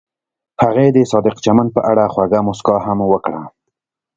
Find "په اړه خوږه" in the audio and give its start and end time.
1.75-2.39